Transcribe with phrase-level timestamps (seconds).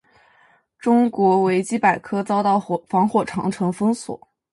[0.79, 2.59] 中文维基百科遭到
[2.89, 4.19] 防火长城封锁。